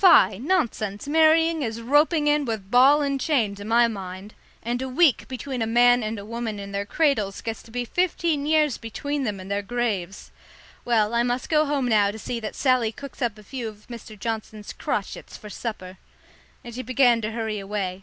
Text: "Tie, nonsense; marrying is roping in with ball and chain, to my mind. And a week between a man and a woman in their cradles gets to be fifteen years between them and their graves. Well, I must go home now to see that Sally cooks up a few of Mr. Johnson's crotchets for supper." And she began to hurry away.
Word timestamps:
"Tie, 0.00 0.38
nonsense; 0.38 1.06
marrying 1.06 1.62
is 1.62 1.80
roping 1.80 2.26
in 2.26 2.44
with 2.44 2.72
ball 2.72 3.02
and 3.02 3.20
chain, 3.20 3.54
to 3.54 3.64
my 3.64 3.86
mind. 3.86 4.34
And 4.60 4.82
a 4.82 4.88
week 4.88 5.28
between 5.28 5.62
a 5.62 5.66
man 5.68 6.02
and 6.02 6.18
a 6.18 6.24
woman 6.24 6.58
in 6.58 6.72
their 6.72 6.84
cradles 6.84 7.40
gets 7.40 7.62
to 7.62 7.70
be 7.70 7.84
fifteen 7.84 8.46
years 8.46 8.78
between 8.78 9.22
them 9.22 9.38
and 9.38 9.48
their 9.48 9.62
graves. 9.62 10.32
Well, 10.84 11.14
I 11.14 11.22
must 11.22 11.48
go 11.48 11.66
home 11.66 11.86
now 11.86 12.10
to 12.10 12.18
see 12.18 12.40
that 12.40 12.56
Sally 12.56 12.90
cooks 12.90 13.22
up 13.22 13.38
a 13.38 13.44
few 13.44 13.68
of 13.68 13.86
Mr. 13.86 14.18
Johnson's 14.18 14.72
crotchets 14.72 15.36
for 15.36 15.48
supper." 15.50 15.98
And 16.64 16.74
she 16.74 16.82
began 16.82 17.20
to 17.20 17.30
hurry 17.30 17.60
away. 17.60 18.02